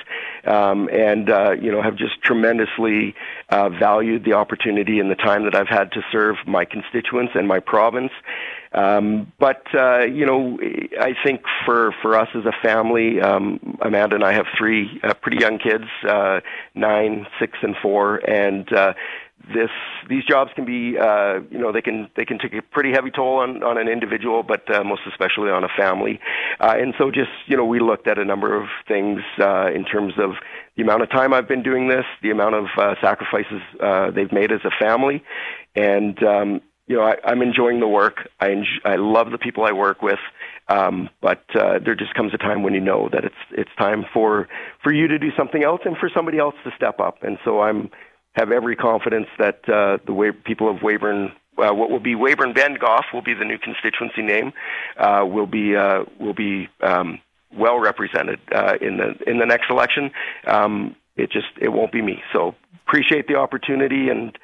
um, 0.45 0.87
and 0.89 1.29
uh, 1.29 1.51
you 1.51 1.69
know, 1.69 1.81
have 1.81 1.97
just 1.97 2.21
tremendously 2.23 3.13
uh, 3.49 3.67
valued 3.67 4.23
the 4.23 4.31
opportunity 4.31 4.97
and 4.97 5.11
the 5.11 5.15
time 5.15 5.43
that 5.43 5.53
I've 5.53 5.67
had 5.67 5.91
to 5.91 6.01
serve 6.09 6.37
my 6.47 6.63
constituents 6.63 7.33
and 7.35 7.49
my 7.49 7.59
province. 7.59 8.13
Um, 8.71 9.29
but 9.37 9.63
uh, 9.75 10.03
you 10.05 10.25
know, 10.25 10.57
I 11.01 11.13
think 11.21 11.41
for 11.65 11.93
for 12.01 12.17
us 12.17 12.29
as 12.33 12.45
a 12.45 12.53
family, 12.63 13.19
um, 13.19 13.77
Amanda 13.81 14.15
and 14.15 14.23
I 14.23 14.31
have 14.31 14.45
three 14.57 15.01
uh, 15.03 15.13
pretty 15.13 15.39
young 15.39 15.59
kids, 15.59 15.83
uh, 16.07 16.39
nine, 16.75 17.27
six, 17.41 17.57
and 17.61 17.75
four, 17.81 18.17
and 18.19 18.71
uh, 18.71 18.93
this 19.53 19.69
these 20.09 20.23
jobs 20.25 20.51
can 20.55 20.65
be 20.65 20.97
uh, 20.97 21.39
you 21.49 21.57
know 21.57 21.71
they 21.71 21.81
can 21.81 22.09
they 22.15 22.25
can 22.25 22.39
take 22.39 22.53
a 22.53 22.61
pretty 22.61 22.91
heavy 22.91 23.11
toll 23.11 23.37
on 23.37 23.63
on 23.63 23.77
an 23.77 23.87
individual, 23.87 24.43
but 24.43 24.73
uh, 24.73 24.83
most 24.83 25.01
especially 25.07 25.49
on 25.49 25.63
a 25.63 25.69
family. 25.77 26.19
Uh, 26.59 26.75
and 26.77 26.93
so 26.97 27.11
just 27.11 27.31
you 27.47 27.57
know 27.57 27.65
we 27.65 27.79
looked 27.79 28.07
at 28.07 28.17
a 28.17 28.25
number 28.25 28.55
of 28.55 28.67
things 28.87 29.21
uh, 29.39 29.69
in 29.73 29.85
terms 29.85 30.13
of 30.17 30.31
the 30.75 30.83
amount 30.83 31.01
of 31.01 31.09
time 31.09 31.33
I've 31.33 31.47
been 31.47 31.63
doing 31.63 31.87
this, 31.87 32.05
the 32.21 32.31
amount 32.31 32.55
of 32.55 32.65
uh, 32.77 32.95
sacrifices 33.01 33.61
uh, 33.81 34.11
they've 34.11 34.31
made 34.31 34.51
as 34.51 34.61
a 34.63 34.71
family, 34.79 35.23
and 35.75 36.21
um, 36.23 36.61
you 36.91 36.97
know, 36.97 37.03
I, 37.03 37.15
I'm 37.23 37.41
enjoying 37.41 37.79
the 37.79 37.87
work. 37.87 38.29
I 38.39 38.49
enjoy, 38.49 38.81
I 38.83 38.95
love 38.95 39.31
the 39.31 39.37
people 39.37 39.63
I 39.63 39.71
work 39.71 40.01
with. 40.01 40.19
Um, 40.67 41.09
but 41.21 41.43
uh, 41.55 41.79
there 41.83 41.95
just 41.95 42.13
comes 42.13 42.33
a 42.33 42.37
time 42.37 42.63
when 42.63 42.73
you 42.73 42.81
know 42.81 43.09
that 43.13 43.23
it's 43.23 43.35
it's 43.51 43.69
time 43.77 44.05
for 44.13 44.47
for 44.83 44.93
you 44.93 45.07
to 45.07 45.17
do 45.17 45.29
something 45.37 45.63
else 45.63 45.81
and 45.85 45.97
for 45.97 46.09
somebody 46.13 46.37
else 46.37 46.55
to 46.63 46.71
step 46.75 46.99
up. 46.99 47.23
And 47.23 47.37
so 47.43 47.61
I'm 47.61 47.89
have 48.33 48.51
every 48.51 48.75
confidence 48.75 49.27
that 49.37 49.67
uh, 49.69 49.97
the 50.05 50.13
way 50.13 50.31
people 50.31 50.69
of 50.69 50.77
Weyburn, 50.77 51.31
uh, 51.57 51.73
what 51.73 51.89
will 51.89 51.99
be 51.99 52.15
Weyburn 52.15 52.53
Bengough 52.53 53.03
will 53.13 53.21
be 53.21 53.33
the 53.33 53.45
new 53.45 53.57
constituency 53.57 54.21
name, 54.21 54.53
uh, 54.97 55.25
will 55.25 55.47
be 55.47 55.75
uh, 55.75 56.05
will 56.19 56.33
be 56.33 56.69
um, 56.81 57.19
well 57.53 57.79
represented 57.79 58.39
uh, 58.53 58.75
in 58.81 58.97
the 58.97 59.15
in 59.27 59.39
the 59.39 59.45
next 59.45 59.69
election. 59.69 60.11
Um, 60.47 60.95
it 61.15 61.31
just 61.31 61.47
it 61.59 61.69
won't 61.69 61.91
be 61.91 62.01
me. 62.01 62.21
So 62.33 62.55
appreciate 62.87 63.27
the 63.27 63.35
opportunity 63.35 64.09
and 64.09 64.37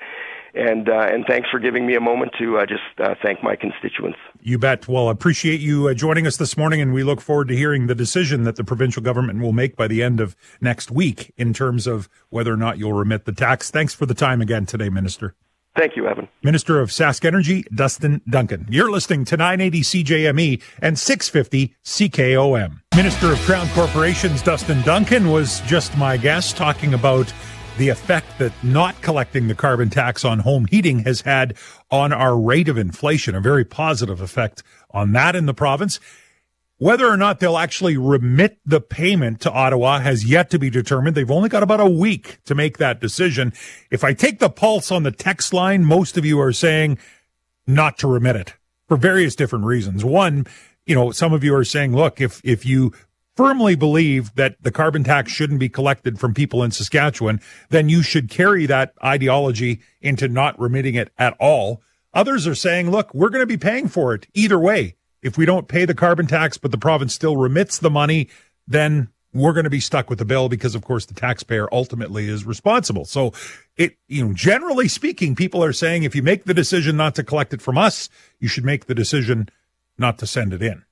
and 0.57 0.89
uh, 0.89 1.07
and 1.11 1.25
thanks 1.27 1.49
for 1.49 1.59
giving 1.59 1.85
me 1.85 1.95
a 1.95 2.01
moment 2.01 2.31
to 2.39 2.57
uh, 2.57 2.65
just 2.65 2.81
uh, 2.99 3.15
thank 3.23 3.43
my 3.43 3.55
constituents. 3.55 4.17
You 4.41 4.57
bet. 4.57 4.87
Well, 4.87 5.09
I 5.09 5.11
appreciate 5.11 5.59
you 5.59 5.87
uh, 5.87 5.93
joining 5.93 6.25
us 6.25 6.37
this 6.37 6.57
morning, 6.57 6.81
and 6.81 6.93
we 6.93 7.03
look 7.03 7.21
forward 7.21 7.47
to 7.49 7.55
hearing 7.55 7.87
the 7.87 7.95
decision 7.95 8.43
that 8.43 8.55
the 8.55 8.63
provincial 8.63 9.03
government 9.03 9.41
will 9.41 9.53
make 9.53 9.75
by 9.75 9.87
the 9.87 10.01
end 10.01 10.19
of 10.19 10.35
next 10.59 10.91
week 10.91 11.33
in 11.37 11.53
terms 11.53 11.87
of 11.87 12.09
whether 12.29 12.53
or 12.53 12.57
not 12.57 12.77
you'll 12.77 12.93
remit 12.93 13.25
the 13.25 13.31
tax. 13.31 13.69
Thanks 13.69 13.93
for 13.93 14.05
the 14.05 14.13
time 14.13 14.41
again 14.41 14.65
today, 14.65 14.89
Minister. 14.89 15.35
Thank 15.77 15.95
you, 15.95 16.07
Evan. 16.07 16.27
Minister 16.41 16.79
of 16.79 16.89
Sask 16.89 17.23
Energy, 17.23 17.63
Dustin 17.73 18.21
Duncan. 18.27 18.65
You're 18.67 18.89
listening 18.89 19.25
to 19.25 19.37
980 19.37 19.81
CJME 19.81 20.63
and 20.81 20.97
650 20.97 21.75
CKOM. 21.83 22.81
Minister 22.95 23.31
of 23.31 23.39
Crown 23.41 23.67
Corporations, 23.69 24.41
Dustin 24.41 24.81
Duncan, 24.81 25.29
was 25.29 25.61
just 25.61 25.95
my 25.95 26.17
guest 26.17 26.57
talking 26.57 26.95
about 26.95 27.31
the 27.77 27.89
effect 27.89 28.39
that 28.39 28.51
not 28.63 29.01
collecting 29.01 29.47
the 29.47 29.55
carbon 29.55 29.89
tax 29.89 30.25
on 30.25 30.39
home 30.39 30.65
heating 30.65 30.99
has 30.99 31.21
had 31.21 31.55
on 31.91 32.11
our 32.11 32.37
rate 32.37 32.67
of 32.67 32.77
inflation, 32.77 33.35
a 33.35 33.41
very 33.41 33.63
positive 33.63 34.21
effect 34.21 34.63
on 34.91 35.11
that 35.13 35.35
in 35.35 35.45
the 35.45 35.53
province. 35.53 35.99
Whether 36.79 37.07
or 37.07 37.17
not 37.17 37.39
they'll 37.39 37.57
actually 37.57 37.97
remit 37.97 38.59
the 38.63 38.81
payment 38.81 39.41
to 39.41 39.51
Ottawa 39.51 39.99
has 39.99 40.25
yet 40.25 40.51
to 40.51 40.59
be 40.59 40.69
determined. 40.69 41.15
They've 41.15 41.31
only 41.31 41.49
got 41.49 41.63
about 41.63 41.79
a 41.79 41.89
week 41.89 42.37
to 42.45 42.53
make 42.53 42.77
that 42.77 43.01
decision. 43.01 43.51
If 43.89 44.03
I 44.03 44.13
take 44.13 44.39
the 44.39 44.49
pulse 44.49 44.91
on 44.91 45.01
the 45.03 45.11
text 45.11 45.53
line, 45.53 45.85
most 45.85 46.17
of 46.17 46.25
you 46.25 46.39
are 46.39 46.53
saying 46.53 46.99
not 47.65 47.97
to 47.99 48.07
remit 48.07 48.35
it 48.35 48.53
for 48.87 48.95
various 48.95 49.35
different 49.35 49.65
reasons. 49.65 50.05
One, 50.05 50.45
you 50.85 50.93
know, 50.93 51.11
some 51.11 51.33
of 51.33 51.43
you 51.43 51.55
are 51.55 51.65
saying, 51.65 51.95
look, 51.95 52.21
if, 52.21 52.41
if 52.43 52.65
you 52.65 52.93
firmly 53.37 53.75
believe 53.75 54.33
that 54.35 54.61
the 54.61 54.71
carbon 54.71 55.03
tax 55.03 55.31
shouldn't 55.31 55.59
be 55.59 55.69
collected 55.69 56.19
from 56.19 56.33
people 56.33 56.63
in 56.63 56.71
Saskatchewan, 56.71 57.39
then 57.69 57.87
you 57.87 58.01
should 58.01 58.29
carry 58.29 58.65
that 58.65 58.93
ideology 59.03 59.79
into 60.01 60.27
not 60.27 60.59
remitting 60.59 60.95
it 60.95 61.13
at 61.17 61.35
all. 61.39 61.81
Others 62.13 62.47
are 62.47 62.55
saying, 62.55 62.89
look, 62.89 63.13
we're 63.13 63.29
going 63.29 63.43
to 63.43 63.45
be 63.45 63.57
paying 63.57 63.87
for 63.87 64.13
it 64.15 64.27
either 64.33 64.59
way. 64.59 64.95
If 65.21 65.37
we 65.37 65.45
don't 65.45 65.67
pay 65.67 65.85
the 65.85 65.93
carbon 65.93 66.25
tax, 66.25 66.57
but 66.57 66.71
the 66.71 66.77
province 66.77 67.13
still 67.13 67.37
remits 67.37 67.77
the 67.77 67.91
money, 67.91 68.27
then 68.67 69.09
we're 69.33 69.53
going 69.53 69.65
to 69.65 69.69
be 69.69 69.79
stuck 69.79 70.09
with 70.09 70.17
the 70.17 70.25
bill 70.25 70.49
because, 70.49 70.73
of 70.73 70.83
course, 70.83 71.05
the 71.05 71.13
taxpayer 71.13 71.71
ultimately 71.71 72.27
is 72.27 72.43
responsible. 72.45 73.05
So 73.05 73.33
it, 73.75 73.97
you 74.07 74.25
know, 74.25 74.33
generally 74.33 74.87
speaking, 74.87 75.35
people 75.35 75.63
are 75.63 75.73
saying 75.73 76.03
if 76.03 76.15
you 76.15 76.23
make 76.23 76.45
the 76.45 76.53
decision 76.53 76.97
not 76.97 77.13
to 77.15 77.23
collect 77.23 77.53
it 77.53 77.61
from 77.61 77.77
us, 77.77 78.09
you 78.39 78.47
should 78.47 78.65
make 78.65 78.85
the 78.85 78.95
decision 78.95 79.49
not 79.97 80.17
to 80.19 80.27
send 80.27 80.53
it 80.53 80.63
in. 80.63 80.83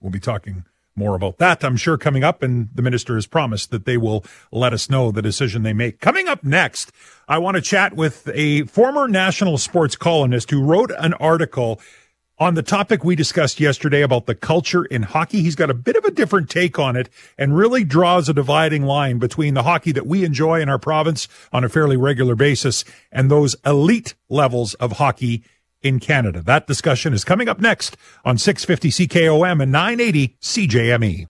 We'll 0.00 0.10
be 0.10 0.20
talking 0.20 0.64
more 0.96 1.14
about 1.14 1.38
that, 1.38 1.64
I'm 1.64 1.76
sure, 1.76 1.98
coming 1.98 2.24
up. 2.24 2.42
And 2.42 2.68
the 2.74 2.82
minister 2.82 3.14
has 3.16 3.26
promised 3.26 3.70
that 3.70 3.84
they 3.84 3.96
will 3.96 4.24
let 4.52 4.72
us 4.72 4.88
know 4.88 5.10
the 5.10 5.22
decision 5.22 5.62
they 5.62 5.72
make. 5.72 6.00
Coming 6.00 6.28
up 6.28 6.44
next, 6.44 6.92
I 7.28 7.38
want 7.38 7.56
to 7.56 7.60
chat 7.60 7.94
with 7.94 8.28
a 8.32 8.62
former 8.64 9.08
national 9.08 9.58
sports 9.58 9.96
columnist 9.96 10.50
who 10.50 10.62
wrote 10.62 10.92
an 10.98 11.14
article 11.14 11.80
on 12.38 12.54
the 12.54 12.62
topic 12.62 13.04
we 13.04 13.14
discussed 13.14 13.60
yesterday 13.60 14.02
about 14.02 14.26
the 14.26 14.34
culture 14.34 14.84
in 14.84 15.02
hockey. 15.02 15.40
He's 15.40 15.54
got 15.54 15.70
a 15.70 15.74
bit 15.74 15.96
of 15.96 16.04
a 16.04 16.10
different 16.10 16.50
take 16.50 16.78
on 16.78 16.96
it 16.96 17.08
and 17.38 17.56
really 17.56 17.84
draws 17.84 18.28
a 18.28 18.34
dividing 18.34 18.82
line 18.82 19.18
between 19.18 19.54
the 19.54 19.62
hockey 19.62 19.92
that 19.92 20.06
we 20.06 20.24
enjoy 20.24 20.60
in 20.60 20.68
our 20.68 20.78
province 20.78 21.28
on 21.52 21.62
a 21.62 21.68
fairly 21.68 21.96
regular 21.96 22.34
basis 22.34 22.84
and 23.12 23.30
those 23.30 23.54
elite 23.64 24.14
levels 24.28 24.74
of 24.74 24.92
hockey 24.92 25.44
in 25.84 26.00
Canada. 26.00 26.42
That 26.42 26.66
discussion 26.66 27.12
is 27.12 27.22
coming 27.22 27.48
up 27.48 27.60
next 27.60 27.96
on 28.24 28.38
650 28.38 29.06
CKOM 29.06 29.62
and 29.62 29.70
980 29.70 30.36
CJME. 30.40 31.22